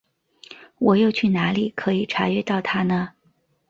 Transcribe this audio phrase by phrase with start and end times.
[0.79, 3.09] 我又去哪里可以查阅到它呢？